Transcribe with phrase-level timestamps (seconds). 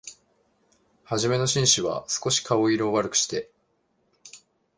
[1.03, 3.51] はじめの紳士は、すこし顔色を悪くして、